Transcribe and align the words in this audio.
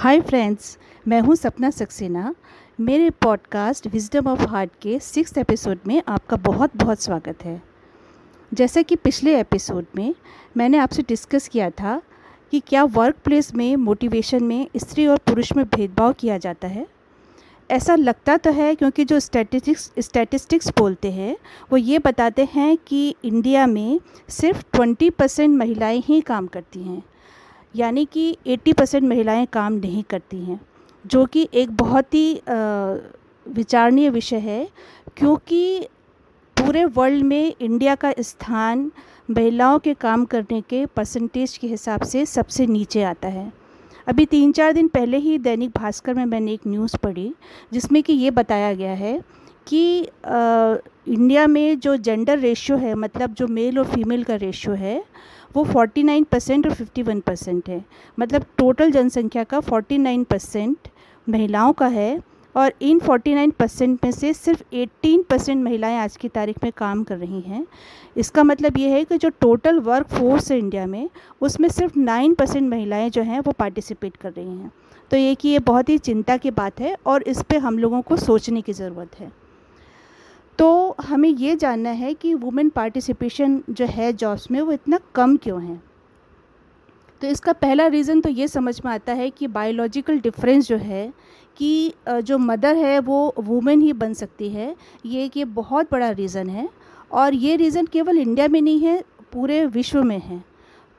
Hi 0.00 0.20
friends 0.20 0.78
मैं 1.08 1.20
हूँ 1.20 1.36
सपना 1.36 1.70
सक्सेना। 1.70 2.34
मेरे 2.80 3.10
पॉडकास्ट 3.10 3.86
विजडम 3.86 4.26
ऑफ़ 4.26 4.42
हार्ट 4.42 4.70
के 4.82 4.98
सिक्स 4.98 5.38
एपिसोड 5.38 5.78
में 5.86 6.02
आपका 6.08 6.36
बहुत 6.36 6.76
बहुत 6.76 7.02
स्वागत 7.02 7.44
है। 7.44 7.62
जैसा 8.54 8.82
कि 8.82 8.96
पिछले 8.96 9.40
एपिसोड 9.40 9.86
में 9.96 10.14
मैंने 10.56 10.78
आपसे 10.78 11.02
डिस्कस 11.02 11.48
किया 11.48 11.70
था 11.70 12.02
कि 12.50 12.60
क्या 12.60 12.84
वर्क 12.84 13.16
प्लेस 13.24 13.54
में 13.54 13.76
मोटिवेशन 13.76 14.44
में 14.44 14.68
स्त्री 14.76 15.06
और 15.06 15.18
पुरुष 15.18 15.52
में 15.52 15.66
भेदभाव 15.66 16.12
किया 16.12 16.38
जाता 16.38 16.68
है। 16.68 16.86
ऐसा 17.70 17.94
लगता 17.94 18.36
तो 18.36 18.50
है 18.50 18.74
क्योंकि 18.74 19.04
जो 19.04 19.20
स्टैटिस्टिक्स 19.20 19.92
स्टैटिस्टिक्स 19.98 20.72
बोलते 20.78 21.12
हैं, 21.12 21.36
वो 21.72 21.76
ये 21.76 21.98
बताते 21.98 22.48
हैं 22.52 22.76
कि 22.76 23.14
इंडिया 23.24 23.66
में 23.66 24.00
सिर्फ़ 24.28 24.64
ट्वेंटी 24.72 25.10
परसेंट 25.10 25.58
महिलाएँ 25.58 26.02
ही 26.06 26.20
काम 26.20 26.46
करती 26.46 26.82
हैं। 26.82 27.02
यानी 27.74 28.04
कि 28.04 28.36
80 28.46 28.72
परसेंट 28.72 29.08
महिलाएँ 29.08 29.46
काम 29.46 29.72
नहीं 29.74 30.02
करती 30.02 30.44
हैं 30.44 30.60
जो 31.04 31.24
कि 31.26 31.48
एक 31.54 31.70
बहुत 31.76 32.14
ही 32.14 32.40
विचारणीय 33.46 34.10
विषय 34.10 34.38
है 34.38 34.66
क्योंकि 35.16 35.88
पूरे 36.56 36.84
वर्ल्ड 36.84 37.24
में 37.24 37.54
इंडिया 37.60 37.94
का 37.94 38.12
स्थान 38.20 38.90
महिलाओं 39.30 39.78
के 39.78 39.94
काम 39.94 40.24
करने 40.24 40.60
के 40.60 40.84
परसेंटेज 40.86 41.56
के 41.58 41.66
हिसाब 41.66 42.02
से 42.02 42.24
सबसे 42.26 42.66
नीचे 42.66 43.02
आता 43.02 43.28
है। 43.28 43.52
अभी 44.06 44.24
तीन 44.26 44.52
चार 44.52 44.72
दिन 44.72 44.88
पहले 44.88 45.16
ही 45.16 45.38
दैनिक 45.38 45.70
भास्कर 45.76 46.14
में 46.14 46.24
मैंने 46.24 46.52
एक 46.52 46.66
न्यूज़ 46.66 46.96
पढ़ी 46.96 47.32
जिसमें 47.72 48.02
कि 48.02 48.12
ये 48.12 48.30
बताया 48.30 48.72
गया 48.74 48.92
है 48.92 49.20
कि 49.66 50.04
आ, 50.04 50.76
इंडिया 51.08 51.46
में 51.46 51.78
जो 51.78 51.96
जेंडर 51.96 52.38
रेशियो 52.38 52.78
है 52.78 52.94
मतलब 52.94 53.34
जो 53.34 53.46
मेल 53.48 53.78
और 53.78 53.84
फीमेल 53.84 54.24
का 54.24 54.34
रेशियो 54.36 54.74
है 54.74 55.02
वो 55.56 55.64
49 55.64 56.24
परसेंट 56.24 56.66
और 56.66 56.74
51 56.74 57.20
परसेंट 57.20 57.68
है। 57.68 57.84
मतलब 58.18 58.44
टोटल 58.58 58.90
जनसंख्या 58.90 59.44
का 59.44 59.60
49 59.60 60.24
परसेंट 60.24 60.88
महिलाओं 61.26 61.72
का 61.72 61.86
है 61.86 62.20
और 62.54 62.72
इन 62.82 62.98
49 62.98 63.52
परसेंट 63.52 64.04
में 64.04 64.10
से 64.12 64.32
सिर्फ़ 64.34 64.62
18 64.74 65.22
परसेंट 65.30 65.64
महिलाएँ 65.64 65.96
आज 65.96 66.16
की 66.16 66.28
तारीख 66.28 66.62
में 66.64 66.72
काम 66.76 67.02
कर 67.04 67.16
रही 67.16 67.40
हैं। 67.40 67.66
इसका 68.16 68.44
मतलब 68.44 68.78
ये 68.78 68.88
है 68.88 69.04
कि 69.04 69.18
जो 69.18 69.28
टोटल 69.30 69.78
वर्क 69.78 70.06
फोर्स 70.06 70.50
है 70.52 70.58
इंडिया 70.58 70.86
में, 70.86 71.08
उसमें 71.40 71.68
सिर्फ़ 71.68 71.98
9 71.98 72.34
परसेंट 72.34 72.70
महिलाएँ 72.70 73.10
जो 73.10 73.22
हैं 73.22 73.40
वो 73.40 73.52
पार्टिसिपेट 73.52 74.16
कर 74.16 74.32
रही 74.32 74.48
हैं। 74.48 74.72
तो 75.10 75.16
ये 75.16 75.34
कि 75.34 75.48
ये 75.48 75.58
बहुत 75.58 75.88
ही 75.88 75.98
चिंता 75.98 76.36
की 76.36 76.50
बात 76.50 76.80
है 76.80 76.96
और 77.06 77.22
इस 77.22 77.42
पर 77.42 77.58
हम 77.58 77.78
लोगों 77.78 78.02
को 78.02 78.16
सोचने 78.16 78.62
की 78.62 78.72
ज़रूरत 78.72 79.20
है। 79.20 79.32
तो 80.58 80.96
हमें 81.00 81.28
ये 81.28 81.54
जानना 81.56 81.90
है 81.90 82.12
कि 82.14 82.32
वुमेन 82.34 82.68
पार्टिसिपेशन 82.68 83.62
जो 83.70 83.86
है 83.86 84.12
जॉब्स 84.12 84.50
में 84.50 84.60
वो 84.60 84.72
इतना 84.72 84.98
कम 85.14 85.36
क्यों 85.36 85.62
है? 85.62 85.80
तो 87.22 87.26
इसका 87.26 87.52
पहला 87.52 87.86
रीज़न 87.86 88.20
तो 88.20 88.28
ये 88.28 88.48
समझ 88.48 88.80
में 88.84 88.90
आता 88.92 89.12
है 89.12 89.28
कि 89.30 89.46
बायोलॉजिकल 89.46 90.18
डिफरेंस 90.20 90.68
जो 90.68 90.76
है 90.76 91.12
कि 91.56 91.92
जो 92.08 92.38
मदर 92.38 92.76
है 92.76 92.98
वो 93.00 93.34
वुमेन 93.38 93.80
ही 93.80 93.92
बन 93.92 94.12
सकती 94.14 94.48
है, 94.48 94.74
ये 95.06 95.24
एक 95.24 95.54
बहुत 95.54 95.88
बड़ा 95.92 96.10
रीज़न 96.10 96.50
है। 96.50 96.68
और 97.12 97.34
ये 97.34 97.56
रीज़न 97.56 97.86
केवल 97.86 98.18
इंडिया 98.18 98.48
में 98.48 98.60
नहीं 98.60 98.80
है, 98.80 99.02
पूरे 99.32 99.64
विश्व 99.66 100.02
में 100.02 100.18
है। 100.18 100.42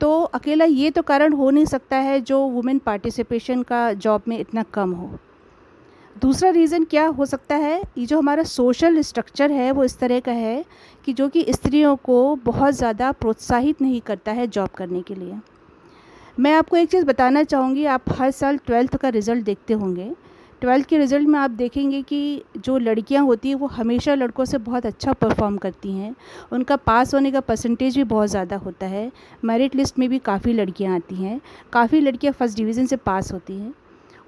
तो 0.00 0.20
अकेला 0.22 0.64
ये 0.64 0.90
तो 0.90 1.02
कारण 1.02 1.32
हो 1.32 1.50
नहीं 1.50 1.64
सकता 1.64 1.96
है 1.96 2.20
जो 2.20 2.38
वुमेन 2.48 2.78
पार्टिसिपेशन 2.78 3.62
का 3.62 3.92
जॉब 3.94 4.22
में 4.28 4.38
इतना 4.38 4.62
कम 4.74 4.92
हो। 4.92 5.10
दूसरा 6.16 6.50
रीज़न 6.50 6.84
क्या 6.84 7.06
हो 7.06 7.26
सकता 7.26 7.54
है? 7.54 7.80
ये 7.98 8.06
जो 8.06 8.18
हमारा 8.18 8.42
सोशल 8.42 9.00
स्ट्रक्चर 9.00 9.50
है, 9.50 9.70
वो 9.72 9.84
इस 9.84 9.98
तरह 9.98 10.20
का 10.20 10.32
है 10.32 10.64
कि 11.04 11.12
जो 11.12 11.28
कि 11.28 11.44
स्त्रियों 11.50 11.94
को 11.96 12.36
बहुत 12.36 12.74
ज़्यादा 12.74 13.12
प्रोत्साहित 13.12 13.82
नहीं 13.82 14.00
करता 14.00 14.32
है 14.32 14.46
जॉब 14.46 14.68
करने 14.68 15.02
के 15.02 15.14
लिए। 15.14 15.38
मैं 16.38 16.52
आपको 16.54 16.76
एक 16.76 16.90
चीज़ 16.90 17.04
बताना 17.04 17.42
चाहूँगी, 17.42 17.84
आप 17.84 18.12
हर 18.12 18.30
साल 18.30 18.56
ट्वेल्थ 18.56 18.96
का 18.96 19.08
रिज़ल्ट 19.08 19.44
देखते 19.44 19.74
होंगे। 19.74 20.10
ट्वेल्थ 20.62 20.86
के 20.86 20.98
रिज़ल्ट 20.98 21.28
में 21.28 21.38
आप 21.38 21.50
देखेंगे 21.50 22.00
कि 22.02 22.42
जो 22.58 22.76
लड़कियाँ 22.78 23.24
होती 23.24 23.48
हैं, 23.48 23.56
वो 23.56 23.66
हमेशा 23.66 24.14
लड़कों 24.14 24.44
से 24.44 24.58
बहुत 24.58 24.86
अच्छा 24.86 25.12
परफॉर्म 25.12 25.56
करती 25.56 25.92
हैं। 25.92 26.14
उनका 26.52 26.76
पास 26.76 27.14
होने 27.14 27.30
का 27.30 27.40
परसेंटेज 27.40 27.96
भी 27.96 28.04
बहुत 28.04 28.28
ज़्यादा 28.28 28.56
होता 28.56 28.86
है। 28.86 29.10
मेरिट 29.44 29.74
लिस्ट 29.74 29.98
में 29.98 30.08
भी 30.08 30.18
काफ़ी 30.18 30.52
लड़कियाँ 30.52 30.94
आती 30.96 31.14
हैं। 31.14 31.40
काफ़ी 31.72 32.00
लड़कियाँ 32.00 32.32
फ़र्स्ट 32.32 32.56
डिवीज़न 32.56 32.86
से 32.86 32.96
पास 32.96 33.32
होती 33.32 33.54
हैं। 33.54 33.72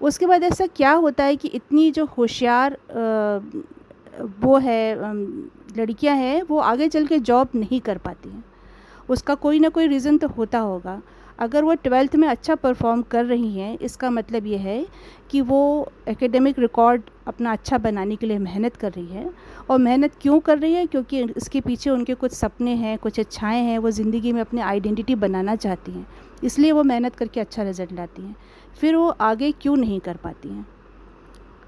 उसके 0.03 0.27
बाद 0.27 0.43
ऐसा 0.43 0.67
क्या 0.67 0.93
होता 0.93 1.25
है 1.25 1.37
कि 1.37 1.49
इतनी 1.49 1.91
जो 1.91 2.05
होशियार 2.19 2.77
वो 4.41 4.57
है 4.59 4.97
लड़कियाँ 5.77 6.17
हैं, 6.17 6.43
वो 6.43 6.59
आगे 6.61 6.89
चल 6.89 7.07
के 7.07 7.19
जॉब 7.21 7.49
नहीं 7.55 7.81
कर 7.81 7.99
पाती 7.99 8.29
हैं। 8.29 8.45
उसका 9.09 9.35
कोई 9.35 9.59
ना 9.59 9.69
कोई 9.69 9.87
रीज़न 9.87 10.19
तो 10.19 10.29
होता 10.29 10.59
होगा। 10.61 11.01
अगर 11.39 11.65
वो 11.65 11.75
ट्वेल्थ 11.75 12.15
में 12.17 12.27
अच्छा 12.29 12.55
परफॉर्म 12.55 13.03
कर 13.03 13.25
रही 13.25 13.59
हैं, 13.59 13.79
इसका 13.79 14.11
मतलब 14.11 14.47
ये 14.47 14.57
है 14.57 14.85
कि 15.31 15.41
वो 15.41 15.89
एकेडमिक 16.09 16.59
रिकॉर्ड 16.59 17.03
अपना 17.27 17.53
अच्छा 17.53 17.79
बनाने 17.79 18.17
के 18.17 18.27
लिए 18.27 18.39
मेहनत 18.39 18.77
कर 18.77 18.93
रही 18.93 19.07
है। 19.07 19.31
और 19.71 19.79
मेहनत 19.79 20.13
क्यों 20.23 20.39
कर 20.41 20.59
रही 20.59 20.75
है? 20.75 20.87
क्योंकि 20.87 21.23
इसके 21.37 21.61
पीछे 21.61 21.91
उनके 21.91 22.15
कुछ 22.15 22.33
सपने 22.33 22.75
हैं, 22.75 22.97
कुछ 22.99 23.19
इच्छाएँ 23.19 23.63
हैं, 23.65 23.79
वो 23.79 23.91
ज़िंदगी 23.91 24.33
में 24.33 24.41
अपनी 24.41 24.61
आइडेंटिटी 24.61 25.15
बनाना 25.15 25.57
चाहती 25.57 25.93
हैं। 25.93 26.07
इसलिए 26.45 26.73
वो 26.73 26.83
मेहनत 26.83 27.17
करके 27.17 27.41
अच्छा 27.41 27.63
रिज़ल्ट 27.63 27.93
लाती 27.93 28.23
हैं। 28.23 28.37
फिर 28.77 28.97
वो 28.97 29.09
आगे 29.09 29.51
क्यों 29.53 29.77
नहीं 29.77 29.99
कर 30.01 30.17
पाती 30.17 30.49
हैं? 30.49 30.67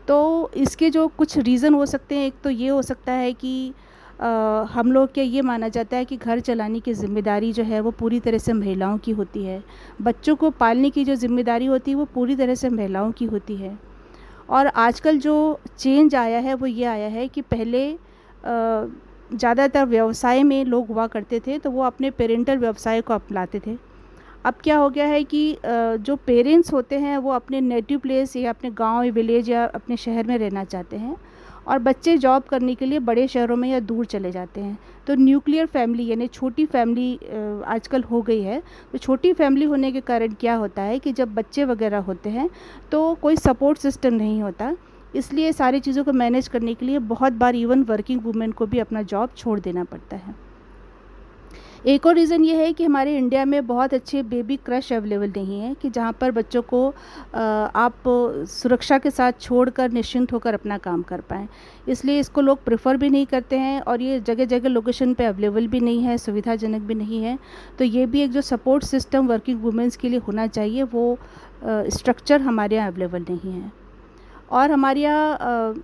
तो 0.09 0.51
इसके 0.57 0.91
जो 0.91 1.07
कुछ 1.09 1.37
रीज़न 1.39 1.75
हो 1.75 1.87
सकते 1.87 2.15
हैं 2.15 2.27
एक 2.27 2.35
तो 2.45 2.51
ये 2.51 2.69
हो 2.69 2.83
सकता 2.83 3.13
है 3.13 3.33
कि 3.35 3.73
आ, 4.15 4.63
हम 4.65 4.93
लोग 4.93 5.13
क्या 5.13 5.25
ये 5.25 5.43
माना 5.43 5.69
जाता 5.69 5.97
है 5.97 6.05
कि 6.05 6.17
घर 6.17 6.41
चलाने 6.41 6.81
की 6.81 6.93
ज़िम्मेदारी 6.95 7.53
जो 7.53 7.63
है 7.63 7.81
वो 7.81 7.91
पूरी 7.93 8.21
तरह 8.21 8.39
से 8.39 8.53
महिलाओं 8.53 8.99
की 8.99 9.13
होती 9.13 9.45
है। 9.45 9.63
बच्चों 10.03 10.35
को 10.37 10.51
पालने 10.53 10.91
की 10.91 11.05
जो 11.05 11.15
ज़िम्मेदारी 11.15 11.67
होती 11.67 11.91
है 11.91 11.97
वो 11.97 12.05
पूरी 12.15 12.37
तरह 12.37 12.55
से 12.55 12.69
महिलाओं 12.71 13.11
की 13.13 13.25
होती 13.25 13.57
है। 13.57 13.79
और 14.49 14.67
आजकल 14.67 15.19
जो 15.19 15.59
चेंज 15.79 16.15
आया 16.15 16.39
है 16.39 16.55
वो 16.55 16.67
ये 16.67 16.85
आया 16.85 17.09
है 17.09 17.27
कि 17.29 17.43
पहले 17.45 17.87
ज़्यादातर 18.45 19.85
व्यवसाय 19.87 20.43
में 20.43 20.65
लोग 20.65 20.89
हुआ 20.89 21.07
करते 21.07 21.41
थे 21.41 21.59
तो 21.59 21.71
वो 21.71 21.83
अपने 21.83 22.11
पेरेंटल 22.13 22.59
व्यवसाय 22.59 23.01
को 23.01 23.15
अपनाते 23.15 23.61
थे। 23.67 23.77
अब 24.45 24.55
क्या 24.65 24.77
हो 24.77 24.89
गया 24.91 25.05
है 25.07 25.23
कि 25.25 25.57
जो 25.65 26.17
पेरेंट्स 26.17 26.73
होते 26.73 26.99
हैं, 26.99 27.17
वो 27.19 27.31
अपने 27.33 27.61
नेटिव 27.61 27.99
प्लेस 27.99 28.35
या 28.37 28.51
अपने 28.51 28.71
गाँव 28.73 29.03
या 29.05 29.13
विलेज 29.13 29.49
या 29.51 29.65
अपने 29.67 29.97
शहर 29.97 30.27
में 30.27 30.37
रहना 30.39 30.65
चाहते 30.65 30.97
हैं 30.97 31.17
और 31.67 31.79
बच्चे 31.79 32.17
जॉब 32.19 32.43
करने 32.43 32.75
के 32.75 32.87
लिए 32.87 32.99
बड़े 33.01 33.27
शहरों 33.29 33.57
में 33.57 33.69
या 33.69 33.81
दूर 33.81 34.05
चले 34.07 34.31
जाते 34.33 34.61
हैं। 34.61 34.79
तो 35.07 35.15
न्यूक्लियर 35.15 35.67
फैमिली 35.67 36.07
यानी 36.07 36.27
छोटी 36.29 36.67
फैमिली 36.67 37.19
आजकल 37.67 38.03
हो 38.03 38.23
गई 38.23 38.43
है। 38.43 38.63
तो 38.93 38.99
छोटी 38.99 39.33
फैमिली 39.33 39.67
होने 39.67 39.93
के 39.93 40.01
कारण 40.03 40.35
क्या 40.41 40.55
होता 40.57 40.83
है 40.83 40.99
कि 40.99 41.13
जब 41.13 41.35
बच्चे 41.35 41.65
वगैरह 41.65 41.99
होते 42.01 42.31
हैं 42.31 42.49
तो 42.93 43.15
कोई 43.15 43.37
सपोर्ट 43.39 43.79
सिस्टम 43.79 44.15
नहीं 44.15 44.43
होता। 44.43 44.77
इसलिए 45.15 45.53
सारी 45.53 45.81
चीज़ों 45.81 46.05
को 46.05 46.13
मैनेज 46.15 46.49
करने 46.49 46.75
के 46.75 46.87
लिए 46.87 46.99
बहुत 47.01 47.33
बार 47.35 47.57
इवन 47.57 47.83
वर्किंग 47.85 48.21
वूमेन 48.23 48.53
को 48.53 48.67
भी 48.67 48.79
अपना 48.79 49.03
जॉब 49.05 49.31
छोड़ 49.37 49.61
देना 49.61 49.85
पड़ता 49.85 50.17
है। 50.17 50.35
एक 51.85 52.07
और 52.07 52.15
रीज़न 52.15 52.45
ये 52.45 52.55
है 52.57 52.73
कि 52.73 52.85
हमारे 52.85 53.17
इंडिया 53.19 53.45
में 53.45 53.67
बहुत 53.67 53.95
अच्छे 53.95 54.23
बेबी 54.25 54.57
क्रश 54.57 54.93
अवेलेबल 54.93 55.33
नहीं 55.37 55.61
है, 55.61 55.75
कि 55.75 55.91
जहाँ 55.91 56.13
पर 56.21 56.31
बच्चों 56.31 56.63
को 56.65 56.87
आप 57.35 58.03
सुरक्षा 58.51 58.99
के 58.99 59.11
साथ 59.11 59.33
छोड़कर 59.41 59.91
निश्चिंत 59.93 60.33
होकर 60.33 60.55
अपना 60.55 60.79
काम 60.79 61.03
कर 61.03 61.21
पाएँ। 61.21 61.47
इसलिए 61.89 62.19
इसको 62.21 62.41
लोग 62.41 62.65
प्रेफर 62.65 62.97
भी 62.97 63.11
नहीं 63.11 63.27
करते 63.27 63.59
हैं 63.59 63.81
और 63.83 64.03
ये 64.03 64.21
जगह 64.21 64.45
जगह 64.47 64.69
लोकेशन 64.69 65.15
पे 65.15 65.25
अवेलेबल 65.25 65.67
भी 65.69 65.81
नहीं 65.81 66.03
है, 66.03 66.19
सुविधाजनक 66.19 66.83
भी 66.83 66.95
नहीं 66.95 67.23
है। 67.23 67.39
तो 67.79 67.85
ये 67.85 68.07
भी 68.07 68.23
एक 68.23 68.31
जो 68.33 68.41
सपोर्ट 68.43 68.85
सिस्टम 68.85 69.27
वर्किंग 69.27 69.63
वुमेंस 69.63 69.97
के 69.97 70.09
लिए 70.09 70.19
होना 70.19 70.47
चाहिए, 70.49 70.83
वो 70.85 71.19
स्ट्रक्चर 71.65 72.41
हमारे 72.43 72.77
यहाँ 72.77 72.93
अवेलेबल 72.93 73.25
नहीं 73.31 73.53
है। 73.53 73.73
और 74.51 74.71
हमारे 74.71 75.01
यहाँ 75.01 75.75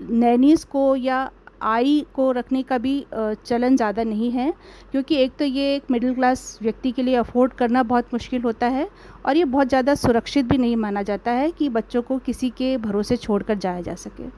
नैनीज़ 0.00 0.66
को 0.66 0.94
या 0.96 1.30
आई 1.64 2.04
को 2.14 2.30
रखने 2.32 2.62
का 2.62 2.78
भी 2.78 2.94
चलन 3.12 3.76
ज़्यादा 3.76 4.04
नहीं 4.04 4.30
है, 4.30 4.52
क्योंकि 4.92 5.16
एक 5.16 5.32
तो 5.38 5.44
ये 5.44 5.74
एक 5.74 5.90
मिडिल 5.90 6.14
क्लास 6.14 6.58
व्यक्ति 6.62 6.92
के 6.92 7.02
लिए 7.02 7.14
अफोर्ड 7.16 7.52
करना 7.52 7.82
बहुत 7.84 8.12
मुश्किल 8.12 8.42
होता 8.42 8.66
है 8.68 8.88
और 9.26 9.36
ये 9.36 9.44
बहुत 9.46 9.68
ज़्यादा 9.68 9.94
सुरक्षित 9.96 10.46
भी 10.46 10.58
नहीं 10.58 10.76
माना 10.76 11.02
जाता 11.02 11.30
है 11.32 11.50
कि 11.50 11.68
बच्चों 11.70 12.02
को 12.02 12.18
किसी 12.20 12.50
के 12.50 12.76
भरोसे 12.78 13.16
छोड़कर 13.16 13.58
जाया 13.58 13.80
जा 13.80 13.94
सके। 13.96 14.30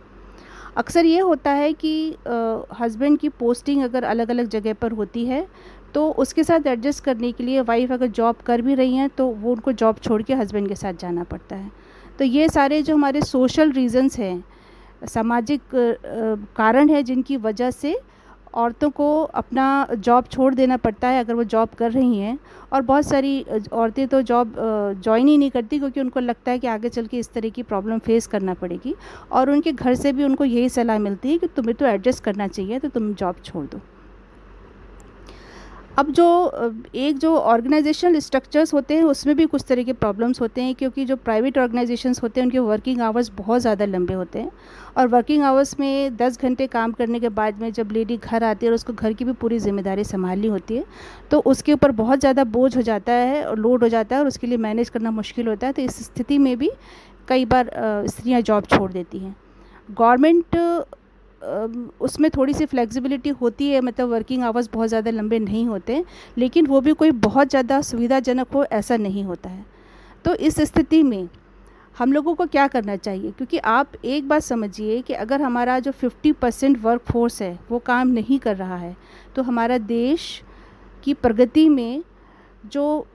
अक्सर 0.77 1.05
ये 1.05 1.19
होता 1.21 1.51
है 1.53 1.73
कि 1.75 1.95
हस्बैंड 2.81 3.19
की 3.19 3.29
पोस्टिंग 3.31 3.83
अगर 3.83 4.05
अलग 4.05 4.31
अलग 4.31 4.49
जगह 4.49 4.75
पर 4.75 4.93
होती 4.93 5.25
है 5.27 5.47
तो 5.95 6.09
उसके 6.13 6.45
साथ 6.45 6.67
एडजस्ट 6.67 7.05
करने 7.05 7.31
के 7.33 7.45
लिए 7.45 7.61
वाइफ 7.63 7.93
अगर 7.93 8.07
जॉब 8.09 8.37
कर 8.47 8.63
भी 8.63 8.75
रही 8.75 8.97
हैं 8.97 9.09
तो 9.09 9.27
वो 9.27 9.53
उनको 9.53 9.73
जॉब 9.75 9.99
छोड़ 9.99 10.23
के 10.23 10.35
हस्बैंड 10.35 10.69
के 10.69 10.75
साथ 10.75 10.95
जाना 11.01 11.25
पड़ता 11.25 11.57
है। 11.57 11.71
तो 12.19 12.25
ये 12.25 12.49
सारे 12.49 12.83
जो 12.83 12.95
हमारे 12.95 13.21
सोशल 13.23 13.73
रीज़न्स 13.73 14.19
हैं 14.19 14.43
सामाजिक 15.07 15.61
कारण 16.57 16.89
है 16.89 17.03
जिनकी 17.03 17.37
वजह 17.39 17.71
से 17.73 17.97
औरतों 18.55 18.89
को 18.91 19.07
अपना 19.35 19.65
जॉब 19.95 20.25
छोड़ 20.33 20.55
देना 20.55 20.77
पड़ता 20.77 21.09
है 21.09 21.21
अगर 21.21 21.35
वो 21.35 21.45
जॉब 21.45 21.69
कर 21.79 21.91
रही 21.93 22.19
हैं। 22.19 22.39
और 22.73 22.83
बहुत 22.83 23.07
सारी 23.07 23.45
औरतें 23.73 24.07
तो 24.09 24.21
जॉब 24.23 24.55
ज्वाइन 25.05 25.29
ही 25.29 25.37
नहीं 25.39 25.51
करती 25.51 25.79
क्योंकि 25.79 26.01
उनको 26.01 26.21
लगता 26.21 26.51
है 26.51 26.59
कि 26.59 26.67
आगे 26.67 26.89
चल 26.89 27.07
के 27.07 27.19
इस 27.19 27.33
तरह 27.33 27.49
की 27.49 27.63
प्रॉब्लम 27.63 27.99
फेस 28.01 28.27
करना 28.27 28.55
पड़ेगी। 28.55 28.95
और 29.33 29.51
उनके 29.51 29.73
घर 29.73 29.95
से 29.95 30.13
भी 30.13 30.25
उनको 30.25 30.45
यही 30.45 30.69
सलाह 30.69 30.99
मिलती 30.99 31.33
है 31.33 31.39
कि 31.39 31.47
तुम्हें 31.47 31.75
तो 31.75 31.87
एडजस्ट 31.87 32.25
करना 32.25 32.49
चाहिए 32.49 32.79
तो 32.79 32.89
तुम 32.89 33.13
जॉब 33.15 33.37
छोड़ 33.45 33.65
दो। 33.67 33.81
अब 35.97 36.11
जो 36.13 36.27
एक 36.97 37.19
जो 37.19 37.35
ऑर्गेनाइजेशनल 37.37 38.19
स्ट्रक्चर्स 38.21 38.73
होते 38.75 38.95
हैं, 38.95 39.03
उसमें 39.05 39.35
भी 39.37 39.45
कुछ 39.47 39.65
तरह 39.69 39.83
के 39.83 39.93
प्रॉब्लम्स 39.95 40.41
होते 40.41 40.63
हैं, 40.63 40.75
क्योंकि 40.75 41.05
जो 41.05 41.17
प्राइवेट 41.19 41.59
ऑर्गेनाइजेशंस 41.59 42.23
होते 42.23 42.41
हैं, 42.41 42.47
उनके 42.47 42.59
वर्किंग 42.61 43.01
आवर्स 43.03 43.31
बहुत 43.37 43.61
ज़्यादा 43.61 43.85
लंबे 43.85 44.15
होते 44.15 44.39
हैं। 44.39 44.51
और 44.97 45.09
वर्किंग 45.09 45.43
आवर्स 45.45 45.79
में 45.81 46.17
दस 46.17 46.41
घंटे 46.41 46.67
काम 46.69 46.93
करने 46.93 47.21
के 47.21 47.29
बाद 47.31 47.61
में 47.61 47.73
जब 47.73 47.93
लेडी 47.93 48.17
घर 48.17 48.45
आती 48.45 48.67
है 48.67 48.71
और 48.71 48.75
उसको 48.75 48.93
घर 48.93 49.13
की 49.13 49.25
भी 49.25 49.33
पूरी 49.35 49.59
ज़िम्मेदारी 49.59 50.05
संभालनी 50.05 50.49
होती 50.49 50.77
है 50.77 50.85
तो 51.31 51.41
उसके 51.47 51.73
ऊपर 51.73 51.91
बहुत 51.93 52.21
ज़्यादा 52.21 52.45
बोझ 52.47 52.77
हो 52.77 52.83
जाता 52.83 53.13
है 53.13 53.45
और 53.45 53.59
लोड 53.59 53.83
हो 53.83 53.89
जाता 53.89 54.17
है 54.17 54.23
और 54.23 54.29
उसके 54.29 54.47
लिए 54.47 54.59
मैनेज 54.59 54.89
करना 54.89 55.11
मुश्किल 55.13 55.49
होता 55.49 55.67
है। 55.67 55.73
तो 55.73 55.83
इस 55.83 56.05
स्थिति 56.05 56.39
में 56.39 56.57
भी 56.59 56.71
कई 57.29 57.45
बार 57.45 57.71
स्त्रियाँ 58.09 58.41
जॉब 58.43 58.65
छोड़ 58.67 58.91
देती 58.93 59.19
हैं। 59.19 59.35
गवर्नमेंट 59.89 60.57
उसमें 62.01 62.31
थोड़ी 62.31 62.55
सी 62.55 62.67
फ्लेक्सिबिलिटी 62.67 63.31
होती 63.33 63.69
है 63.71 63.81
मतलब 63.81 64.09
वर्किंग 64.09 64.43
आवर्स 64.45 64.69
बहुत 64.73 64.89
ज़्यादा 64.89 65.11
लंबे 65.11 65.39
नहीं 65.39 65.65
होते, 65.67 66.05
लेकिन 66.39 66.67
वो 66.67 66.81
भी 66.81 66.93
कोई 66.93 67.11
बहुत 67.11 67.51
ज़्यादा 67.51 67.81
सुविधाजनक 67.83 68.53
हो, 68.55 68.65
ऐसा 68.65 68.97
नहीं 68.97 69.25
होता 69.25 69.51
है। 69.51 69.65
तो 70.25 70.35
इस 70.37 70.61
स्थिति 70.63 71.03
में 71.03 71.29
हम 71.97 72.13
लोगों 72.13 72.35
को 72.35 72.47
क्या 72.47 72.67
करना 72.69 72.97
चाहिए? 72.97 73.31
क्योंकि 73.31 73.59
आप 73.59 73.93
एक 74.05 74.29
बात 74.29 74.43
समझिए 74.43 75.01
कि 75.03 75.13
अगर 75.15 75.43
हमारा 75.43 75.79
जो 75.81 75.93
50 75.95 76.33
परसेंट 76.33 76.79
वर्क 76.83 77.03
फोर्स 77.03 77.41
है, 77.43 77.59
वो 77.71 77.79
काम 77.81 78.09
नहीं 78.09 78.39
कर 78.39 78.57
रहा 78.57 78.77
है 78.77 78.97
तो 79.37 79.43
हमारा 79.43 79.79
देश 79.79 80.43
की 81.05 81.15
प्रगति 81.15 81.69
में 81.69 82.03
जो 82.67 83.07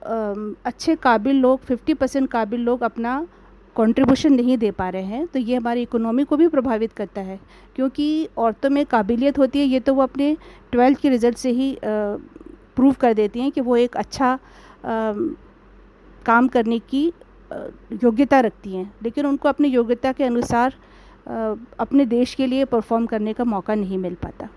अच्छे 0.64 0.94
काबिल 0.98 1.36
लोग 1.36 1.60
50 1.66 1.94
परसेंट 1.94 2.28
काबिल 2.30 2.60
लोग 2.60 2.82
अपना 2.82 3.26
कंट्रीब्यूशन 3.76 4.32
नहीं 4.32 4.56
दे 4.58 4.70
पा 4.70 4.88
रहे 4.88 5.02
हैं 5.02 5.26
तो 5.26 5.38
ये 5.38 5.56
हमारी 5.56 5.82
इकोनॉमी 5.82 6.24
को 6.24 6.36
भी 6.36 6.48
प्रभावित 6.48 6.92
करता 6.92 7.20
है। 7.20 7.38
क्योंकि 7.76 8.28
औरतों 8.38 8.70
में 8.70 8.84
काबिलियत 8.86 9.38
होती 9.38 9.58
है 9.58 9.66
ये 9.66 9.80
तो 9.80 9.94
वो 9.94 10.02
अपने 10.02 10.36
ट्वेल्थ 10.72 11.00
के 11.00 11.08
रिज़ल्ट 11.08 11.38
से 11.38 11.50
ही 11.50 11.76
प्रूव 11.84 12.92
कर 13.00 13.14
देती 13.14 13.40
हैं 13.40 13.50
कि 13.50 13.60
वो 13.60 13.76
एक 13.76 13.96
अच्छा 13.96 14.32
आ, 14.32 14.38
काम 16.26 16.48
करने 16.48 16.78
की 16.78 17.06
योग्यता 18.04 18.40
रखती 18.40 18.74
हैं। 18.76 18.92
लेकिन 19.02 19.26
उनको 19.26 19.48
अपनी 19.48 19.68
योग्यता 19.68 20.12
के 20.12 20.24
अनुसार 20.24 20.74
अपने 21.80 22.04
देश 22.06 22.34
के 22.34 22.46
लिए 22.46 22.64
परफॉर्म 22.64 23.06
करने 23.06 23.32
का 23.32 23.44
मौका 23.44 23.74
नहीं 23.74 23.98
मिल 23.98 24.14
पाता। 24.14 24.48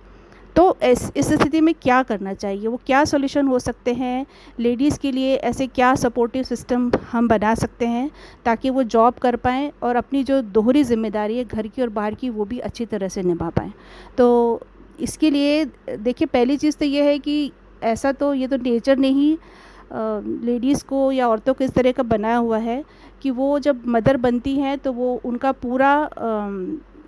तो 0.56 0.78
इस 0.84 1.28
स्थिति 1.28 1.62
में 1.62 1.74
क्या 1.74 2.02
करना 2.04 2.34
चाहिए? 2.34 2.68
वो 2.68 2.80
क्या 2.86 3.04
सोल्यूशन 3.06 3.48
हो 3.48 3.60
सकते 3.60 3.94
हैं? 3.94 4.26
लेडीज़ 4.60 4.98
के 5.00 5.12
लिए 5.12 5.36
ऐसे 5.38 5.68
क्या 5.68 5.94
सपोर्टिव 5.96 6.44
सिस्टम 6.44 6.92
हम 7.12 7.28
बना 7.28 7.54
सकते 7.56 7.88
हैं 7.88 8.10
ताकि 8.46 8.70
वो 8.70 8.84
जॉब 8.86 9.14
कर 9.22 9.36
पाएँ 9.38 9.72
और 9.84 9.96
अपनी 9.96 10.24
जो 10.24 10.42
दोहरी 10.42 10.84
ज़िम्मेदारी 10.84 11.38
है 11.38 11.44
घर 11.46 11.68
की 11.68 11.82
और 11.82 11.90
बाहर 11.90 12.16
की 12.16 12.30
वो 12.30 12.46
भी 12.46 12.60
अच्छी 12.62 12.86
तरह 12.86 13.08
से 13.08 13.24
निभा 13.24 13.50
पाएँ। 13.50 13.74
तो 14.18 14.62
इसके 15.00 15.30
लिए, 15.30 15.66
देखिए, 15.90 16.26
पहली 16.28 16.58
चीज़ 16.58 16.78
तो 16.78 16.86
ये 16.86 17.04
है 17.04 17.18
कि 17.20 17.52
ऐसा 17.84 18.12
तो 18.12 18.34
ये 18.34 18.48
तो 18.48 18.58
नेचर 18.60 18.98
ने 18.98 19.08
ही 19.10 19.38
लेडीज़ 19.94 20.84
को 20.86 21.12
या 21.12 21.28
औरतों 21.28 21.54
को 21.54 21.64
इस 21.64 21.72
तरह 21.72 21.92
का 21.92 22.04
बनाया 22.06 22.38
हुआ 22.38 22.58
है 22.60 22.84
कि 23.22 23.32
वो 23.32 23.58
जब 23.60 23.82
मदर 23.88 24.18
बनती 24.18 24.56
हैं 24.58 24.78
तो 24.78 24.94
वो 24.94 25.14
उनका 25.26 25.52
पूरा 25.52 26.10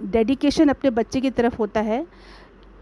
डेडिकेशन 0.04 0.70
अपने 0.70 0.90
बच्चे 0.92 1.22
की 1.22 1.30
तरफ़ 1.32 1.56
होता 1.60 1.82
है। 1.82 2.06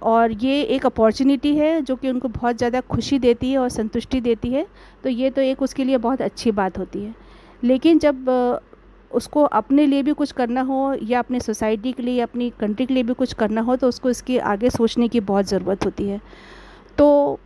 और 0.04 0.32
ये 0.34 0.62
एक 0.66 0.86
अपॉर्चुनिटी 0.86 1.56
है 1.56 1.82
जो 1.82 1.96
कि 1.96 2.10
उनको 2.10 2.28
बहुत 2.30 2.58
ज़्यादा 2.58 2.82
खुशी 2.82 3.20
देती 3.20 3.52
है 3.52 3.58
और 3.58 3.70
संतुष्टि 3.70 4.22
देती 4.22 4.50
है। 4.50 4.66
तो 5.04 5.10
ये 5.10 5.30
तो 5.30 5.42
एक 5.42 5.62
उसके 5.62 5.84
लिए 5.84 5.98
बहुत 6.00 6.22
अच्छी 6.22 6.52
बात 6.54 6.78
होती 6.78 7.04
है। 7.04 7.14
लेकिन 7.64 8.00
जब 8.00 8.30
उसको 9.12 9.44
अपने 9.54 9.86
लिए 9.88 10.04
भी 10.04 10.14
कुछ 10.14 10.32
करना 10.32 10.62
हो 10.62 10.94
या 11.04 11.20
अपने 11.20 11.40
सोसाइटी 11.40 11.92
के 11.92 12.04
लिए 12.04 12.20
अपनी 12.22 12.50
कंट्री 12.60 12.86
के 12.86 12.94
लिए 12.94 13.04
भी 13.04 13.14
कुछ 13.14 13.34
करना 13.34 13.62
हो 13.62 13.76
तो 13.76 13.88
उसको 13.88 14.10
इसके 14.10 14.38
आगे 14.42 14.70
सोचने 14.72 15.08
की 15.08 15.20
बहुत 15.22 15.46
ज़रूरत 15.46 15.86
होती 15.86 16.08
है। 16.08 16.20
तो 16.98 17.40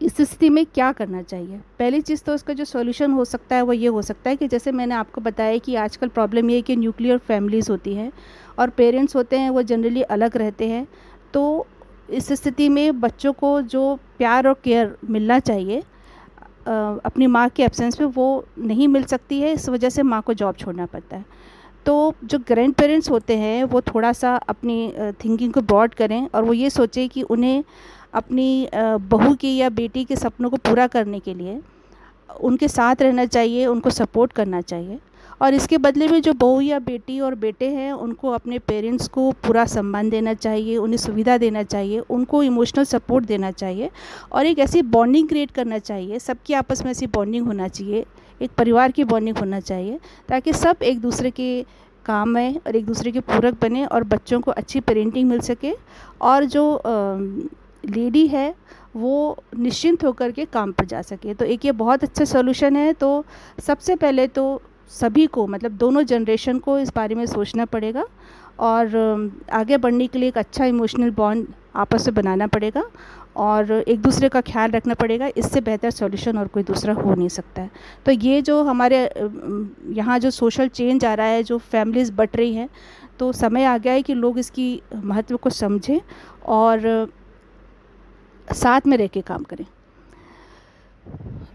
इस 0.00 0.16
स्थिति 0.16 0.48
में 0.50 0.64
क्या 0.66 0.90
करना 0.92 1.20
चाहिए? 1.22 1.58
पहली 1.78 2.00
चीज़ 2.00 2.22
तो 2.24 2.34
उसका 2.34 2.52
जो 2.52 2.64
सॉल्यूशन 2.64 3.12
हो 3.12 3.24
सकता 3.24 3.56
है 3.56 3.62
वो 3.62 3.72
ये 3.72 3.86
हो 3.88 4.02
सकता 4.02 4.30
है 4.30 4.36
कि 4.36 4.48
जैसे 4.48 4.72
मैंने 4.72 4.94
आपको 4.94 5.20
बताया 5.20 5.58
कि 5.58 5.74
आजकल 5.76 6.08
प्रॉब्लम 6.08 6.50
ये 6.50 6.56
है 6.56 6.62
कि 6.62 6.76
न्यूक्लियर 6.76 7.18
फैमिलीज़ 7.20 7.70
होती 7.70 7.94
हैं 7.94 8.10
और 8.58 8.70
पेरेंट्स 8.70 9.16
होते 9.16 9.38
हैं 9.38 9.50
वो 9.50 9.62
जनरली 9.62 10.02
अलग 10.04 10.36
रहते 10.36 10.68
हैं। 10.68 10.86
तो 11.34 11.66
इस 12.10 12.32
स्थिति 12.32 12.68
में 12.68 13.00
बच्चों 13.00 13.32
को 13.32 13.60
जो 13.62 13.94
प्यार 14.18 14.46
और 14.48 14.54
केयर 14.64 14.96
मिलना 15.10 15.38
चाहिए 15.40 15.82
अपनी 16.68 17.26
माँ 17.26 17.48
के 17.48 17.62
एब्सेंस 17.62 18.00
में 18.00 18.06
वो 18.08 18.44
नहीं 18.58 18.88
मिल 18.88 19.04
सकती 19.04 19.40
है, 19.40 19.52
इस 19.52 19.68
वजह 19.68 19.88
से 19.90 20.02
माँ 20.02 20.20
को 20.22 20.34
जॉब 20.34 20.56
छोड़ना 20.56 20.86
पड़ता 20.86 21.16
है। 21.16 21.24
तो 21.86 22.14
जो 22.24 22.38
ग्रैंड 22.38 22.74
पेरेंट्स 22.74 23.10
होते 23.10 23.36
हैं, 23.38 23.64
वो 23.64 23.80
थोड़ा 23.80 24.12
सा 24.12 24.34
अपनी 24.48 24.92
थिंकिंग 25.24 25.52
को 25.52 25.60
ब्रॉड 25.62 25.94
करें 25.94 26.28
और 26.34 26.44
वो 26.44 26.52
ये 26.52 26.70
सोचें 26.70 27.08
कि 27.08 27.22
उन्हें 27.24 27.62
अपनी 28.14 28.68
बहू 28.74 29.34
के 29.34 29.48
या 29.48 29.68
बेटी 29.70 30.04
के 30.04 30.16
सपनों 30.16 30.50
को 30.50 30.56
पूरा 30.58 30.86
करने 30.86 31.20
के 31.20 31.34
लिए 31.34 31.60
उनके 32.40 32.68
साथ 32.68 33.02
रहना 33.02 33.24
चाहिए, 33.26 33.66
उनको 33.66 33.90
सपोर्ट 33.90 34.32
करना 34.32 34.60
चाहिए। 34.62 34.98
और 35.40 35.54
इसके 35.54 35.78
बदले 35.78 36.08
में 36.08 36.20
जो 36.22 36.32
बहू 36.34 36.60
या 36.60 36.78
बेटी 36.80 37.18
और 37.20 37.34
बेटे 37.36 37.68
हैं, 37.70 37.92
उनको 37.92 38.30
अपने 38.30 38.58
पेरेंट्स 38.60 39.08
को 39.08 39.30
पूरा 39.44 39.64
सम्मान 39.66 40.10
देना 40.10 40.34
चाहिए, 40.34 40.76
उन्हें 40.76 40.98
सुविधा 40.98 41.36
देना 41.38 41.62
चाहिए, 41.64 41.98
उनको 42.00 42.42
इमोशनल 42.42 42.84
सपोर्ट 42.84 43.24
देना 43.26 43.50
चाहिए 43.52 43.90
और 44.32 44.46
एक 44.46 44.58
ऐसी 44.58 44.82
बॉन्डिंग 44.84 45.28
क्रिएट 45.28 45.50
करना 45.50 45.78
चाहिए। 45.80 46.18
सबकी 46.18 46.54
आपस 46.54 46.84
में 46.84 46.90
ऐसी 46.90 47.06
बॉन्डिंग 47.08 47.46
होना 47.46 47.68
चाहिए, 47.68 48.04
एक 48.40 48.50
परिवार 48.58 48.92
की 48.92 49.04
बॉन्डिंग 49.04 49.38
होना 49.38 49.60
चाहिए, 49.60 49.98
ताकि 50.28 50.52
सब 50.52 50.82
एक 50.82 51.00
दूसरे 51.00 51.30
के 51.30 51.62
काम 52.06 52.28
में 52.28 52.56
और 52.56 52.76
एक 52.76 52.84
दूसरे 52.86 53.10
के 53.12 53.20
पूरक 53.20 53.56
बने 53.62 53.84
और 53.84 54.04
बच्चों 54.04 54.40
को 54.40 54.50
अच्छी 54.50 54.80
पेरेंटिंग 54.80 55.28
मिल 55.28 55.40
सके 55.40 55.72
और 56.22 56.44
जो 56.46 56.82
लेडी 57.84 58.26
है, 58.26 58.54
वो 58.96 59.36
निश्चिंत 59.56 60.04
होकर 60.04 60.30
के 60.32 60.44
काम 60.44 60.72
पर 60.72 60.84
जा 60.84 61.02
सके। 61.02 61.34
तो 61.34 61.44
एक 61.44 61.64
ये 61.64 61.72
बहुत 61.72 62.02
अच्छा 62.04 62.24
सोल्यूशन 62.24 62.76
है। 62.76 62.92
तो 62.92 63.24
सबसे 63.66 63.96
पहले 63.96 64.26
तो 64.28 64.62
सभी 64.90 65.26
को 65.26 65.46
मतलब 65.46 65.72
दोनों 65.78 66.02
जनरेशन 66.04 66.58
को 66.58 66.78
इस 66.78 66.92
बारे 66.94 67.14
में 67.14 67.24
सोचना 67.26 67.64
पड़ेगा 67.64 68.04
और 68.60 69.32
आगे 69.52 69.76
बढ़ने 69.78 70.06
के 70.06 70.18
लिए 70.18 70.28
एक 70.28 70.38
अच्छा 70.38 70.64
इमोशनल 70.64 71.10
बॉन्ड 71.10 71.46
आपस 71.76 72.06
में 72.06 72.14
बनाना 72.14 72.46
पड़ेगा 72.46 72.82
और 73.38 73.70
एक 73.72 74.00
दूसरे 74.02 74.28
का 74.28 74.40
ख्याल 74.40 74.70
रखना 74.70 74.94
पड़ेगा। 74.94 75.26
इससे 75.36 75.60
बेहतर 75.60 75.90
सॉल्यूशन 75.90 76.38
और 76.38 76.48
कोई 76.48 76.62
दूसरा 76.62 76.94
हो 76.94 77.14
नहीं 77.14 77.28
सकता 77.28 77.62
है। 77.62 77.70
तो 78.06 78.12
ये 78.12 78.40
जो 78.42 78.62
हमारे 78.64 78.98
यहाँ 79.96 80.18
जो 80.18 80.30
सोशल 80.30 80.68
चेंज 80.68 81.04
आ 81.04 81.14
रहा 81.14 81.26
है, 81.26 81.42
जो 81.42 81.58
फैमिलीज़ 81.58 82.12
बट 82.12 82.36
रही 82.36 82.54
हैं 82.54 82.68
तो 83.18 83.32
समय 83.32 83.64
आ 83.64 83.76
गया 83.78 83.92
है 83.92 84.02
कि 84.02 84.14
लोग 84.14 84.38
इसकी 84.38 84.82
महत्व 84.94 85.36
को 85.36 85.50
समझें 85.50 86.00
और 86.48 87.08
साथ 88.48 88.86
में 88.86 88.96
रह 88.96 89.06
के 89.06 89.20
काम 89.22 89.42
करें। 89.44 89.66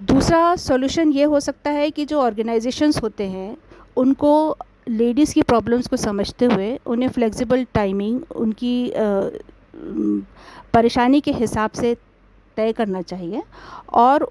दूसरा 0.05 0.55
सॉल्यूशन 0.55 1.12
ये 1.12 1.24
हो 1.24 1.39
सकता 1.39 1.71
है 1.71 1.89
कि 1.91 2.05
जो 2.05 2.19
ऑर्गेनाइजेशंस 2.21 3.01
होते 3.03 3.27
हैं, 3.27 3.55
उनको 3.97 4.57
लेडीज़ 4.89 5.33
की 5.33 5.41
प्रॉब्लम्स 5.41 5.88
को 5.88 5.97
समझते 5.97 6.45
हुए, 6.45 6.77
उन्हें 6.85 7.09
फ्लेक्सिबल 7.09 7.65
टाइमिंग 7.74 8.21
उनकी 8.35 8.91
परेशानी 10.74 11.21
के 11.21 11.31
हिसाब 11.33 11.71
से 11.71 11.95
तय 12.57 12.71
करना 12.74 13.01
चाहिए 13.01 13.41
और 13.93 14.29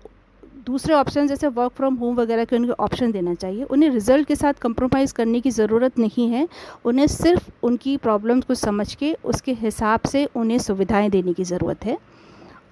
दूसरे 0.67 0.95
ऑप्शन 0.95 1.27
जैसे 1.27 1.49
वर्क 1.49 1.73
फ्रॉम 1.77 1.95
होम 1.95 2.15
वगैरह 2.17 2.45
के 2.45 2.57
उनके 2.57 2.73
ऑप्शन 2.83 3.11
देना 3.13 3.35
चाहिए। 3.35 3.63
उन्हें 3.65 3.91
रिज़ल्ट 3.91 4.29
के 4.29 4.37
साथ 4.37 4.61
कंप्रोमाइज़ 4.61 5.13
करने 5.15 5.41
की 5.41 5.51
ज़रूरत 5.51 5.99
नहीं 5.99 6.29
है। 6.29 6.47
उन्हें 6.85 7.07
सिर्फ़ 7.07 7.51
उनकी 7.63 7.97
प्रॉब्लम्स 7.97 8.45
को 8.45 8.55
समझ 8.55 8.95
के, 8.95 9.13
उसके 9.25 9.53
हिसाब 9.53 10.09
से 10.09 10.25
उन्हें 10.37 10.59
सुविधाएँ 10.59 11.11
देने 11.11 11.33
की 11.33 11.45
ज़रूरत 11.45 11.85
है। 11.85 11.99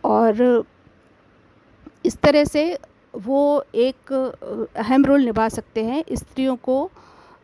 और 0.05 0.65
इस 2.07 2.17
तरह 2.17 2.45
से 2.45 2.65
वो 3.15 3.65
एक 3.77 4.13
अहम 4.13 5.05
रोल 5.05 5.25
निभा 5.25 5.49
सकते 5.51 5.85
हैं 5.85 6.03
स्त्रियों 6.13 6.57
को 6.63 6.91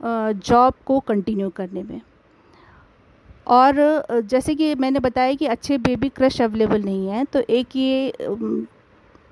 जॉब 0.00 0.74
को 0.86 0.98
कंटिन्यू 1.02 1.48
करने 1.50 1.82
में। 1.82 2.00
और 3.48 3.76
जैसे 4.22 4.54
कि 4.54 4.74
मैंने 4.76 5.00
बताया 5.00 5.34
कि 5.34 5.46
अच्छे 5.48 5.78
बेबी 5.80 6.08
क्रश 6.10 6.40
अवेलेबल 6.42 6.82
नहीं 6.82 7.08
है 7.08 7.24
तो 7.24 7.40
एक 7.40 7.76
ये 7.76 8.12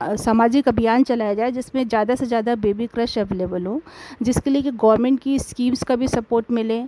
सामाजिक 0.00 0.68
अभियान 0.68 1.02
चलाया 1.04 1.34
जाए 1.34 1.50
जिसमें 1.52 1.86
ज़्यादा 1.88 2.14
से 2.14 2.26
ज़्यादा 2.26 2.54
बेबी 2.56 2.86
क्रश 2.86 3.16
अवेलेबल 3.18 3.66
हो, 3.66 3.80
जिसके 4.22 4.50
लिए 4.50 4.62
कि 4.62 4.70
गवर्नमेंट 4.72 5.20
की 5.20 5.38
स्कीम्स 5.38 5.82
का 5.82 5.96
भी 5.96 6.08
सपोर्ट 6.08 6.50
मिले 6.50 6.82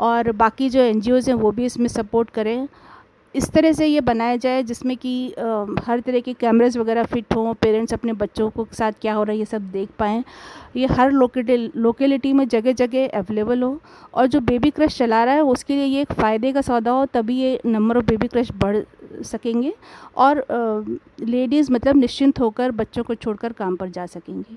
और 0.00 0.30
बाकी 0.34 0.68
जो 0.70 0.80
एन 0.80 1.00
हैं 1.02 1.34
वो 1.34 1.50
भी 1.50 1.64
इसमें 1.64 1.88
सपोर्ट 1.88 2.30
करें। 2.30 2.66
इस 3.34 3.48
तरह 3.50 3.72
से 3.72 3.86
ये 3.86 4.00
बनाया 4.00 4.36
जाए 4.36 4.62
जिसमें 4.62 4.96
कि 4.96 5.14
हर 5.86 6.00
तरह 6.00 6.20
के 6.20 6.32
कैमरेज 6.32 6.76
वगैरह 6.78 7.04
फिट 7.04 7.34
हों 7.36 7.54
पेरेंट्स 7.54 7.94
अपने 7.94 8.12
बच्चों 8.14 8.48
को 8.50 8.66
साथ 8.72 8.92
क्या 9.00 9.14
हो 9.14 9.22
रहा 9.22 9.32
है 9.32 9.38
ये 9.38 9.44
सब 9.44 9.70
देख 9.70 9.88
पाएँ। 9.98 10.22
ये 10.76 10.86
हर 10.88 11.10
लोकेलिटी 11.12 11.80
लोकेलिटी 11.80 12.32
में 12.32 12.46
जगह 12.48 12.72
जगह 12.74 13.08
अवेलेबल 13.18 13.62
हो 13.62 13.78
और 14.14 14.26
जो 14.26 14.40
बेबी 14.42 14.70
क्रश 14.70 14.98
चला 14.98 15.22
रहा 15.24 15.34
है, 15.34 15.42
उसके 15.42 15.74
लिए 15.74 15.84
ये 15.84 16.00
एक 16.02 16.12
फ़ायदे 16.12 16.52
का 16.52 16.60
सौदा 16.62 16.90
हो, 16.90 17.06
तभी 17.06 17.38
ये 17.38 17.60
नंबर 17.66 17.96
ऑफ़ 17.96 18.04
बेबी 18.04 18.28
क्रश 18.28 18.52
बढ़ 18.56 18.78
सकेंगे 19.24 19.74
और 20.16 20.44
लेडीज़ 21.20 21.72
मतलब 21.72 21.96
निश्चिंत 21.96 22.40
होकर 22.40 22.70
बच्चों 22.72 23.04
को 23.04 23.14
छोड़कर 23.14 23.52
काम 23.52 23.76
पर 23.76 23.88
जा 23.90 24.06
सकेंगी। 24.06 24.56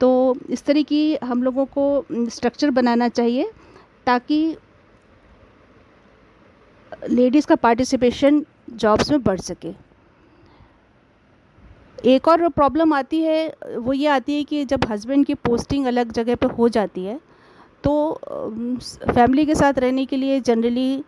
तो 0.00 0.36
इस 0.50 0.64
तरह 0.64 0.82
की 0.82 1.16
हम 1.24 1.42
लोगों 1.42 1.64
को 1.68 2.04
स्ट्रक्चर 2.30 2.70
बनाना 2.70 3.08
चाहिए 3.10 3.50
ताकि 4.06 4.56
लेडीज़ 7.08 7.46
का 7.46 7.54
पार्टिसिपेशन 7.56 8.44
जॉब्स 8.72 9.10
में 9.10 9.22
बढ़ 9.22 9.40
सके। 9.40 9.72
एक 12.06 12.28
और 12.28 12.48
प्रॉब्लम 12.48 12.92
आती 12.94 13.22
है, 13.22 13.54
वो 13.76 13.92
ये 13.92 14.06
आती 14.08 14.34
है 14.34 14.44
कि 14.44 14.64
जब 14.64 14.84
हस्बैंड 14.90 15.26
की 15.26 15.34
पोस्टिंग 15.36 15.86
अलग 15.86 16.12
जगह 16.12 16.34
पे 16.34 16.46
हो 16.48 16.68
जाती 16.68 17.04
है 17.04 17.18
तो 17.84 18.20
फैमिली 19.10 19.44
के 19.46 19.54
साथ 19.54 19.78
रहने 19.78 20.04
के 20.06 20.16
लिए 20.16 20.40
जनरली 20.40 21.02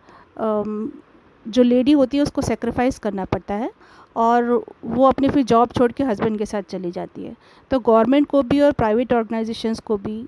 जो 1.45 1.63
लेडी 1.63 1.91
होती 1.91 2.17
है 2.17 2.23
उसको 2.23 2.41
सेक्रीफाइस 2.41 2.99
करना 2.99 3.25
पड़ता 3.25 3.53
है 3.53 3.69
और 4.15 4.63
वो 4.85 5.05
अपनी 5.07 5.29
फिर 5.29 5.43
जॉब 5.43 5.71
छोड़ 5.77 5.91
के 5.91 6.03
हस्बैंड 6.03 6.37
के 6.37 6.45
साथ 6.45 6.63
चली 6.69 6.91
जाती 6.91 7.23
है। 7.23 7.35
तो 7.71 7.79
गवर्नमेंट 7.79 8.27
को 8.27 8.41
भी 8.43 8.59
और 8.61 8.71
प्राइवेट 8.71 9.13
ऑर्गेनाइजेशंस 9.13 9.79
को 9.79 9.97
भी 9.97 10.25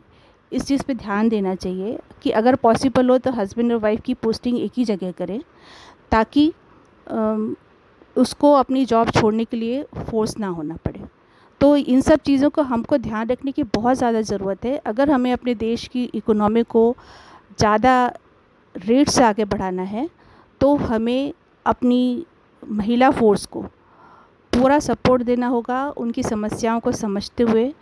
इस 0.55 0.65
चीज़ 0.65 0.83
पे 0.83 0.93
ध्यान 0.95 1.29
देना 1.29 1.55
चाहिए 1.57 1.97
कि 2.23 2.31
अगर 2.33 2.55
पॉसिबल 2.57 3.09
हो 3.09 3.17
तो 3.17 3.31
हस्बैंड 3.33 3.71
और 3.71 3.79
वाइफ 3.79 4.01
की 4.01 4.13
पोस्टिंग 4.15 4.59
एक 4.59 4.71
ही 4.77 4.85
जगह 4.85 5.11
करें, 5.13 5.39
ताकि 6.11 6.51
उसको 8.15 8.53
अपनी 8.53 8.85
जॉब 8.85 9.09
छोड़ने 9.11 9.45
के 9.45 9.57
लिए 9.57 9.83
फोर्स 10.01 10.37
ना 10.39 10.47
होना 10.49 10.75
पड़े। 10.85 11.03
तो 11.61 11.75
इन 11.77 12.01
सब 12.01 12.19
चीज़ों 12.21 12.49
को 12.49 12.61
हमको 12.63 12.97
ध्यान 12.99 13.27
रखने 13.27 13.51
की 13.51 13.63
बहुत 13.65 13.97
ज़्यादा 13.97 14.21
ज़रूरत 14.23 14.65
है। 14.65 14.77
अगर 14.85 15.09
हमें 15.11 15.31
अपने 15.33 15.55
देश 15.55 15.87
की 15.87 16.03
इकोनॉमी 16.15 16.63
को 16.65 16.95
ज़्यादा 17.59 18.05
रेट 18.75 19.09
से 19.09 19.23
आगे 19.23 19.45
बढ़ाना 19.45 19.83
है 19.83 20.09
तो 20.61 20.75
हमें 20.77 21.33
अपनी 21.65 22.25
महिला 22.63 23.09
फोर्स 23.11 23.45
को 23.45 23.61
पूरा 24.53 24.79
सपोर्ट 24.79 25.23
देना 25.23 25.47
होगा, 25.47 25.87
उनकी 25.89 26.23
समस्याओं 26.23 26.79
को 26.79 26.91
समझते 26.93 27.43
हुए 27.43 27.73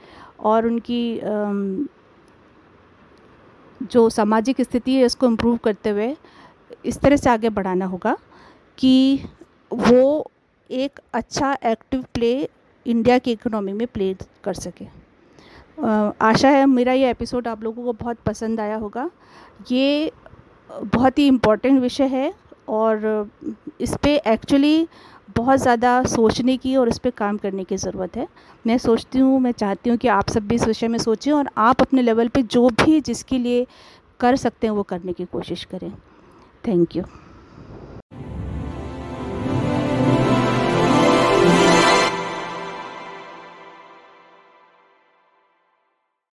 और 0.42 0.65
उनकी 0.68 1.01
जो 3.84 4.10
सामाजिक 4.10 4.62
स्थिति 4.62 4.96
है, 4.96 5.06
उसको 5.06 5.28
इम्प्रूव 5.28 5.58
करते 5.58 5.90
हुए 5.90 6.16
इस 6.86 7.00
तरह 7.00 7.16
से 7.16 7.30
आगे 7.30 7.50
बढ़ाना 7.50 7.86
होगा 7.86 8.18
कि 8.78 9.25
वो 9.72 10.32
एक 10.70 11.00
अच्छा 11.13 11.58
एक्टिव 11.66 12.06
प्ले 12.13 12.50
इंडिया 12.86 13.18
की 13.18 13.32
इकोनॉमी 13.32 13.74
में 13.74 13.88
प्ले 13.88 14.13
कर 14.44 14.54
सके। 14.54 14.86
आशा 16.22 16.50
है 16.50 16.66
मेरा 16.66 16.94
ये 16.94 17.10
एपिसोड 17.12 17.48
आप 17.48 17.63
लोगों 17.63 17.84
को 17.84 17.94
बहुत 17.94 18.18
पसंद 18.25 18.60
आया 18.60 18.75
होगा। 18.75 19.10
ये 19.72 20.12
बहुत 20.84 21.20
ही 21.20 21.28
इम्पोर्टेंट 21.28 21.80
विषय 21.82 22.08
है 22.08 22.34
और 22.70 23.30
इस 23.82 23.96
पर 23.96 24.10
एक्चुअली 24.10 24.88
बहुत 25.30 25.60
ज़्यादा 25.60 26.03
सोचने 26.03 26.56
की 26.58 26.75
और 26.75 26.89
उस 26.89 26.98
पर 27.00 27.10
काम 27.10 27.38
करने 27.38 27.63
की 27.63 27.77
ज़रूरत 27.77 28.18
है। 28.18 28.27
मैं 28.68 28.77
सोचती 28.77 29.20
हूँ, 29.20 29.39
मैं 29.39 29.51
चाहती 29.51 29.89
हूँ 29.89 29.98
कि 29.98 30.08
आप 30.08 30.30
सब 30.30 30.48
भी 30.48 30.56
इस 30.56 30.68
विषय 30.68 30.88
में 30.88 30.98
सोचें 31.00 31.32
और 31.32 31.50
आप 31.58 31.82
अपने 31.82 32.01
लेवल 32.01 32.27
पे 32.27 32.42
जो 32.44 32.70
भी 32.84 33.00
जिसके 33.01 33.38
लिए 33.38 33.65
कर 34.20 34.36
सकते 34.36 34.68
हैं 34.68 34.74
वो 34.74 34.84
करने 34.84 35.13
की 35.13 35.25
कोशिश 35.25 35.63
करें। 35.65 35.92
Thank 36.63 36.96
you. 36.96 37.03